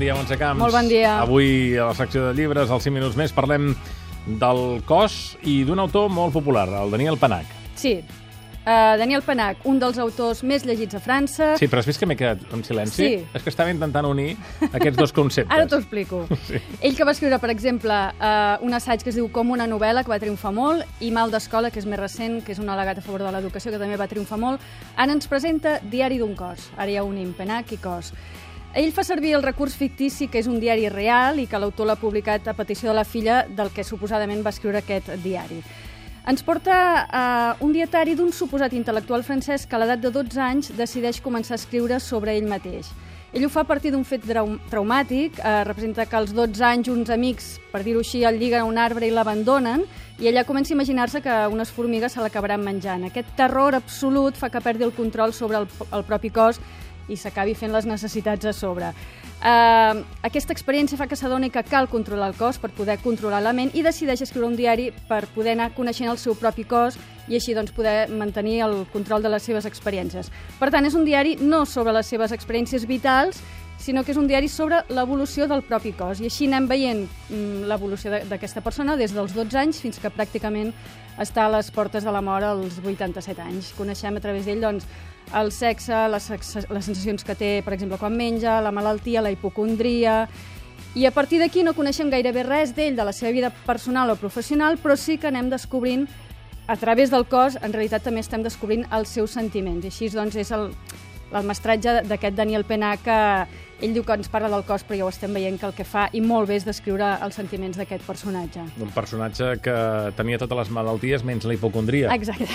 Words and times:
dia, 0.00 0.14
Montse 0.14 0.38
Camps. 0.38 0.60
Molt 0.60 0.74
bon 0.74 0.88
dia. 0.88 1.18
Avui, 1.20 1.76
a 1.76 1.90
la 1.90 1.94
secció 1.98 2.28
de 2.28 2.34
llibres, 2.38 2.70
als 2.70 2.86
5 2.86 2.94
minuts 2.94 3.18
més, 3.18 3.34
parlem 3.34 3.72
del 4.26 4.82
cos 4.86 5.36
i 5.42 5.62
d'un 5.66 5.82
autor 5.82 6.10
molt 6.12 6.32
popular, 6.32 6.68
el 6.82 6.92
Daniel 6.94 7.18
Panac. 7.18 7.48
Sí. 7.74 7.98
Uh, 8.62 8.94
Daniel 8.94 9.24
Panac, 9.26 9.64
un 9.66 9.80
dels 9.82 9.96
autors 9.98 10.44
més 10.46 10.62
llegits 10.62 10.94
a 10.94 11.00
França. 11.02 11.48
Sí, 11.58 11.66
però 11.66 11.80
has 11.82 11.86
vist 11.88 11.98
que 11.98 12.06
m'he 12.06 12.14
quedat 12.14 12.44
en 12.54 12.60
silenci? 12.62 13.00
Sí. 13.00 13.16
És 13.34 13.42
que 13.42 13.50
estava 13.50 13.72
intentant 13.74 14.06
unir 14.06 14.36
aquests 14.68 15.00
dos 15.00 15.12
conceptes. 15.16 15.50
Ara 15.56 15.66
t'ho 15.66 15.80
explico. 15.82 16.22
Sí. 16.46 16.60
Ell 16.82 16.94
que 16.94 17.06
va 17.06 17.14
escriure, 17.16 17.40
per 17.42 17.50
exemple, 17.50 17.96
uh, 18.12 18.62
un 18.62 18.74
assaig 18.78 19.02
que 19.02 19.10
es 19.10 19.18
diu 19.18 19.26
Com 19.34 19.50
una 19.50 19.66
novel·la, 19.66 20.04
que 20.06 20.14
va 20.14 20.20
triomfar 20.22 20.52
molt, 20.54 20.86
i 21.02 21.10
Mal 21.10 21.34
d'escola, 21.34 21.72
que 21.74 21.82
és 21.82 21.88
més 21.90 21.98
recent, 21.98 22.38
que 22.46 22.54
és 22.54 22.62
un 22.62 22.70
al·legat 22.70 23.02
a 23.02 23.04
favor 23.04 23.26
de 23.26 23.34
l'educació, 23.34 23.74
que 23.74 23.82
també 23.82 23.98
va 23.98 24.06
triomfar 24.10 24.38
molt, 24.38 24.62
ara 24.94 25.10
ens 25.10 25.26
presenta 25.26 25.80
Diari 25.82 26.22
d'un 26.22 26.36
cos. 26.38 26.70
Ara 26.76 26.90
ja 26.94 27.02
unim 27.02 27.34
Panac 27.34 27.74
i 27.74 27.82
cos. 27.82 28.12
Ell 28.72 28.88
fa 28.96 29.02
servir 29.04 29.34
el 29.36 29.42
recurs 29.44 29.74
fictici, 29.76 30.30
que 30.32 30.40
és 30.40 30.46
un 30.48 30.56
diari 30.56 30.86
real 30.88 31.36
i 31.42 31.44
que 31.44 31.58
l'autor 31.60 31.84
l'ha 31.84 31.98
publicat 32.00 32.46
a 32.48 32.54
petició 32.56 32.88
de 32.88 32.94
la 32.96 33.04
filla 33.04 33.42
del 33.44 33.68
que 33.68 33.84
suposadament 33.84 34.40
va 34.40 34.52
escriure 34.54 34.80
aquest 34.80 35.10
diari. 35.20 35.58
Ens 36.24 36.40
porta 36.46 36.76
uh, 37.04 37.64
un 37.66 37.74
dietari 37.76 38.14
d'un 38.16 38.32
suposat 38.32 38.72
intel·lectual 38.72 39.26
francès 39.26 39.66
que 39.68 39.76
a 39.76 39.82
l'edat 39.82 40.00
de 40.00 40.12
12 40.14 40.40
anys 40.40 40.70
decideix 40.78 41.20
començar 41.20 41.58
a 41.58 41.60
escriure 41.60 41.98
sobre 42.00 42.32
ell 42.32 42.48
mateix. 42.48 42.88
Ell 43.32 43.44
ho 43.44 43.50
fa 43.52 43.66
a 43.66 43.68
partir 43.68 43.92
d'un 43.92 44.06
fet 44.08 44.24
traum 44.24 44.58
traumàtic, 44.70 45.36
eh, 45.40 45.64
representa 45.68 46.06
que 46.06 46.16
als 46.16 46.32
12 46.32 46.64
anys 46.64 46.88
uns 46.92 47.10
amics, 47.12 47.58
per 47.72 47.82
dir-ho 47.84 48.00
així, 48.00 48.24
el 48.24 48.38
lliguen 48.40 48.60
a 48.60 48.68
un 48.68 48.78
arbre 48.78 49.08
i 49.08 49.10
l'abandonen, 49.12 49.84
i 50.20 50.28
ella 50.28 50.44
comença 50.44 50.72
a 50.72 50.76
imaginar-se 50.76 51.20
que 51.20 51.36
unes 51.50 51.72
formigues 51.72 52.12
se 52.12 52.20
l'acabaran 52.20 52.60
menjant. 52.64 53.04
Aquest 53.08 53.32
terror 53.36 53.74
absolut 53.74 54.36
fa 54.36 54.48
que 54.48 54.60
perdi 54.60 54.84
el 54.84 54.92
control 54.92 55.32
sobre 55.32 55.58
el, 55.58 55.68
el 55.92 56.04
propi 56.04 56.30
cos 56.30 56.60
i 57.08 57.16
s'acabi 57.16 57.54
fent 57.58 57.72
les 57.72 57.86
necessitats 57.86 58.46
a 58.46 58.52
sobre. 58.52 58.92
Uh, 59.42 60.04
aquesta 60.22 60.54
experiència 60.54 60.94
fa 60.94 61.08
que 61.10 61.18
s'adoni 61.18 61.48
que 61.50 61.64
cal 61.66 61.88
controlar 61.90 62.28
el 62.30 62.36
cos 62.38 62.60
per 62.62 62.70
poder 62.70 63.00
controlar 63.02 63.40
la 63.42 63.54
ment 63.56 63.72
i 63.74 63.82
decideix 63.82 64.22
escriure 64.22 64.46
un 64.46 64.54
diari 64.54 64.92
per 65.08 65.24
poder 65.34 65.56
anar 65.56 65.72
coneixent 65.74 66.12
el 66.12 66.20
seu 66.22 66.36
propi 66.38 66.62
cos 66.62 66.98
i 67.26 67.34
així 67.38 67.54
doncs, 67.54 67.74
poder 67.74 68.06
mantenir 68.10 68.60
el 68.66 68.84
control 68.92 69.22
de 69.22 69.32
les 69.32 69.42
seves 69.42 69.66
experiències. 69.66 70.30
Per 70.60 70.70
tant, 70.70 70.86
és 70.86 70.94
un 70.94 71.06
diari 71.06 71.34
no 71.40 71.64
sobre 71.66 71.94
les 71.96 72.06
seves 72.06 72.34
experiències 72.34 72.86
vitals, 72.86 73.42
sinó 73.78 74.04
que 74.04 74.12
és 74.12 74.18
un 74.18 74.28
diari 74.30 74.48
sobre 74.48 74.82
l'evolució 74.94 75.48
del 75.50 75.64
propi 75.66 75.92
cos. 75.98 76.20
I 76.20 76.28
així 76.30 76.46
anem 76.46 76.68
veient 76.70 77.02
mm, 77.06 77.64
l'evolució 77.70 78.12
d'aquesta 78.30 78.62
persona 78.62 78.96
des 78.96 79.14
dels 79.14 79.34
12 79.34 79.58
anys 79.58 79.80
fins 79.82 79.98
que 79.98 80.12
pràcticament 80.12 80.72
està 81.20 81.46
a 81.46 81.52
les 81.52 81.70
portes 81.74 82.04
de 82.04 82.12
la 82.14 82.22
mort 82.22 82.46
als 82.46 82.78
87 82.78 83.42
anys. 83.42 83.72
Coneixem 83.76 84.16
a 84.16 84.22
través 84.22 84.46
d'ell 84.46 84.62
doncs, 84.62 84.86
el 85.34 85.52
sexe, 85.52 85.96
les, 86.12 86.30
les 86.70 86.84
sensacions 86.84 87.24
que 87.24 87.36
té, 87.38 87.52
per 87.64 87.74
exemple, 87.74 87.98
quan 87.98 88.16
menja, 88.16 88.60
la 88.60 88.74
malaltia, 88.74 89.22
la 89.22 89.32
hipocondria... 89.34 90.26
I 90.92 91.06
a 91.08 91.10
partir 91.10 91.38
d'aquí 91.40 91.62
no 91.64 91.72
coneixem 91.72 92.10
gairebé 92.12 92.42
res 92.44 92.74
d'ell, 92.76 92.98
de 92.98 93.04
la 93.06 93.14
seva 93.16 93.30
vida 93.32 93.48
personal 93.64 94.10
o 94.12 94.16
professional, 94.20 94.74
però 94.76 94.92
sí 94.92 95.16
que 95.16 95.30
anem 95.30 95.48
descobrint 95.48 96.04
a 96.68 96.76
través 96.76 97.08
del 97.08 97.24
cos, 97.24 97.56
en 97.56 97.72
realitat 97.72 98.04
també 98.04 98.20
estem 98.20 98.44
descobrint 98.44 98.84
els 98.92 99.08
seus 99.08 99.32
sentiments. 99.32 99.86
I 99.86 99.88
així 99.88 100.10
doncs, 100.12 100.36
és 100.36 100.52
el, 100.52 100.68
el 101.38 101.48
mestratge 101.48 102.00
d'aquest 102.08 102.36
Daniel 102.38 102.64
Penà 102.68 102.96
que 103.00 103.18
ell 103.82 103.94
diu 103.96 104.04
que 104.06 104.14
ens 104.14 104.30
parla 104.30 104.50
del 104.52 104.62
cos, 104.66 104.84
però 104.86 105.00
ja 105.00 105.06
ho 105.06 105.10
estem 105.10 105.34
veient 105.34 105.58
que 105.58 105.66
el 105.66 105.74
que 105.74 105.84
fa, 105.86 106.06
i 106.14 106.22
molt 106.22 106.48
bé, 106.48 106.60
és 106.60 106.66
descriure 106.66 107.08
els 107.24 107.34
sentiments 107.38 107.78
d'aquest 107.78 108.04
personatge. 108.06 108.62
Un 108.82 108.92
personatge 108.94 109.56
que 109.64 109.76
tenia 110.16 110.38
totes 110.40 110.60
les 110.62 110.72
malalties 110.74 111.24
menys 111.26 111.46
la 111.48 111.56
hipocondria. 111.56 112.12
Exacte. 112.14 112.46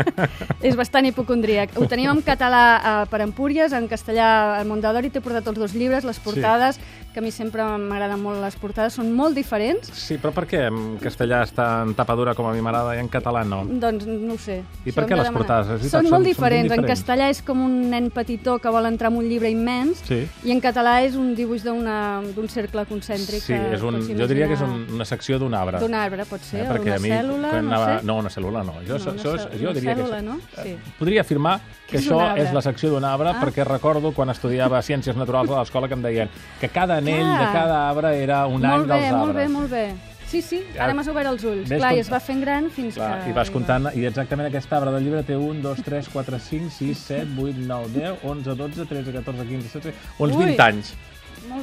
és 0.68 0.78
bastant 0.78 1.08
hipocondríac. 1.10 1.74
Ho 1.76 1.88
tenim 1.90 2.12
en 2.12 2.22
català 2.26 2.62
eh, 2.78 2.94
per 3.10 3.22
Empúries, 3.26 3.74
en 3.76 3.88
castellà 3.90 4.30
al 4.60 4.68
Mondadori, 4.70 5.10
t'he 5.10 5.22
portat 5.24 5.50
els 5.50 5.58
dos 5.58 5.74
llibres, 5.74 6.06
les 6.06 6.22
portades, 6.22 6.78
sí. 6.78 7.10
que 7.14 7.18
a 7.18 7.24
mi 7.24 7.32
sempre 7.34 7.66
m'agraden 7.66 8.22
molt 8.22 8.38
les 8.44 8.56
portades, 8.60 8.94
són 8.94 9.10
molt 9.16 9.34
diferents. 9.38 9.90
Sí, 9.96 10.20
però 10.22 10.32
per 10.36 10.46
què 10.50 10.62
en 10.70 10.96
castellà 11.02 11.42
està 11.48 11.68
en 11.82 11.96
tapa 11.98 12.14
dura 12.18 12.36
com 12.38 12.46
a 12.46 12.54
mi 12.54 12.62
m'agrada 12.62 12.94
i 12.94 13.02
en 13.02 13.10
català 13.10 13.42
no? 13.44 13.64
Doncs 13.66 14.06
no 14.06 14.36
ho 14.36 14.40
sé. 14.40 14.60
I 14.86 14.94
per 14.94 15.06
què 15.08 15.18
les 15.18 15.30
portades? 15.34 15.82
Són, 15.88 16.06
són 16.06 16.10
molt 16.14 16.28
diferents. 16.28 16.70
Són 16.70 16.78
diferents. 16.78 16.78
En 16.78 16.88
castellà 16.94 17.30
és 17.32 17.42
com 17.42 17.64
un 17.66 17.76
nen 17.90 18.10
petitó 18.14 18.58
que 18.62 18.70
vol 18.72 18.86
entrar 18.86 19.10
en 19.10 19.18
un 19.18 19.26
llibre 19.26 19.50
immens 19.50 20.04
sí. 20.06 20.22
i 20.46 20.54
en 20.54 20.59
català 20.62 20.98
és 21.06 21.16
un 21.18 21.32
dibuix 21.38 21.64
d'un 21.64 22.48
cercle 22.52 22.84
concèntric. 22.88 23.42
Sí, 23.44 23.56
és 23.56 23.82
un, 23.86 24.00
jo 24.04 24.28
diria 24.30 24.48
que 24.50 24.58
és 24.58 24.64
un, 24.66 24.84
una 24.98 25.06
secció 25.08 25.40
d'un 25.40 25.56
arbre. 25.56 25.80
D'un 25.82 25.96
arbre, 25.96 26.26
pot 26.28 26.44
ser, 26.44 26.64
eh, 26.64 26.68
perquè 26.68 26.96
una 26.96 27.00
mi, 27.02 27.12
cèl·lula, 27.14 27.54
no 27.56 27.74
anava... 27.74 27.88
sé. 27.90 28.06
No, 28.10 28.18
una 28.20 28.34
cèl·lula 28.34 28.64
no. 28.66 28.76
Jo, 28.86 29.00
no, 29.00 29.16
això, 29.16 29.34
una 29.38 29.62
jo 29.64 29.74
diria 29.78 29.96
cèl·lula, 29.96 30.20
que... 30.20 30.28
no? 30.28 30.38
Sí. 30.60 30.76
Podria 30.98 31.24
afirmar 31.24 31.56
que, 31.86 31.96
és 31.96 32.04
això 32.04 32.20
és 32.36 32.50
és 32.50 32.54
la 32.56 32.62
secció 32.66 32.90
d'un 32.92 33.06
arbre 33.06 33.32
ah. 33.32 33.40
perquè 33.40 33.66
recordo 33.66 34.12
quan 34.16 34.30
estudiava 34.34 34.82
Ciències 34.82 35.18
Naturals 35.18 35.50
a 35.50 35.62
l'escola 35.62 35.88
que 35.88 35.98
em 35.98 36.06
deien 36.06 36.30
que 36.60 36.68
cada 36.68 36.98
anell 37.00 37.24
Clar. 37.24 37.40
de 37.40 37.50
cada 37.56 37.82
arbre 37.88 38.14
era 38.18 38.46
un 38.46 38.60
molt 38.60 38.72
any 38.72 38.86
bé, 38.86 38.94
dels 38.94 39.12
arbres. 39.12 39.20
Molt 39.20 39.36
bé, 39.36 39.48
molt 39.56 39.76
bé. 39.76 40.09
Sí, 40.30 40.40
sí, 40.46 40.60
ara 40.78 40.94
m'has 40.94 41.08
obert 41.10 41.26
els 41.26 41.42
ulls. 41.42 41.66
Clar, 41.66 41.90
i 41.96 42.00
es 42.04 42.08
va 42.12 42.20
fent 42.22 42.38
gran 42.44 42.68
fins 42.70 42.94
Clar, 43.00 43.24
que... 43.24 43.32
I 43.32 43.34
vas 43.34 43.50
comptant, 43.50 43.88
i 43.98 44.04
exactament 44.06 44.46
aquest 44.46 44.70
arbre 44.76 44.92
del 44.94 45.08
llibre 45.08 45.24
té 45.26 45.34
1, 45.34 45.58
2, 45.64 45.80
3, 45.88 46.10
4, 46.12 46.38
5, 46.46 46.70
6, 46.76 47.00
7, 47.08 47.32
8, 47.48 47.64
9, 47.66 47.94
10, 47.96 48.26
11, 48.30 48.54
12, 48.60 48.86
13, 48.92 49.14
14, 49.16 49.48
15, 49.48 49.72
16... 49.74 50.04
Uns 50.22 50.36
Ui. 50.36 50.44
20 50.52 50.62
anys. 50.68 50.92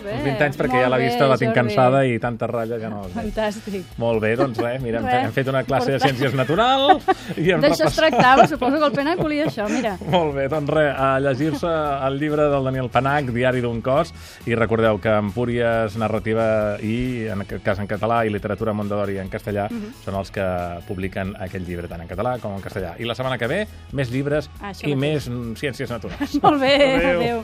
Bé. 0.08 0.14
Uns 0.16 0.24
20 0.24 0.44
anys 0.48 0.58
perquè 0.60 0.74
molt 0.78 0.84
ja 0.86 0.90
la 0.94 0.98
vista 1.02 1.24
bé, 1.26 1.30
la 1.34 1.38
tinc 1.42 1.52
Jordi. 1.54 1.60
cansada 1.76 2.02
i 2.08 2.18
tanta 2.24 2.48
ratlla 2.48 2.78
que 2.80 2.90
no... 2.94 3.02
Fantàstic. 3.14 3.84
Molt 4.02 4.22
bé, 4.24 4.34
doncs 4.40 4.58
res, 4.64 4.82
mira, 4.82 5.02
hem, 5.04 5.26
hem 5.28 5.34
fet 5.36 5.48
una 5.52 5.64
classe 5.68 5.92
de 5.92 6.00
Ciències 6.00 6.34
Naturals 6.38 7.04
i 7.38 7.52
hem 7.52 7.62
D'això 7.62 7.86
es 7.88 7.98
repassat- 7.98 8.00
tractava, 8.00 8.48
suposo 8.48 8.80
que 8.80 8.86
el 8.88 8.96
Pena 8.96 9.16
volia 9.20 9.46
això, 9.50 9.68
mira. 9.70 9.98
Molt 10.16 10.34
bé, 10.38 10.48
doncs 10.52 10.72
res, 10.74 10.92
a 10.96 11.10
llegir-se 11.20 11.74
el 12.08 12.20
llibre 12.22 12.48
del 12.54 12.64
Daniel 12.72 12.90
Panac, 12.94 13.32
Diari 13.36 13.62
d'un 13.66 13.82
cos, 13.86 14.14
i 14.48 14.56
recordeu 14.56 15.00
que 15.04 15.14
Empúries 15.20 15.98
Narrativa 16.00 16.48
i, 16.82 17.28
en 17.34 17.44
aquest 17.44 17.64
cas 17.66 17.80
en 17.84 17.88
català, 17.92 18.24
i 18.26 18.32
Literatura 18.34 18.74
Mondadori 18.74 19.18
en 19.20 19.30
castellà, 19.30 19.68
Mhm. 19.70 19.92
són 20.06 20.16
els 20.16 20.32
que 20.32 20.46
publiquen 20.88 21.36
aquell 21.40 21.66
llibre, 21.68 21.88
tant 21.88 22.02
en 22.02 22.08
català 22.08 22.38
com 22.40 22.54
en 22.56 22.62
castellà. 22.62 22.96
I 22.98 23.06
la 23.06 23.16
setmana 23.16 23.38
que 23.38 23.48
ve, 23.48 23.68
més 23.92 24.10
llibres 24.12 24.50
Això 24.62 24.88
i 24.88 24.96
més 24.96 25.28
ciències 25.60 25.90
naturals. 25.90 26.38
Molt 26.42 26.62
bé, 26.62 26.74
Adéu. 26.96 27.20
adéu. 27.22 27.44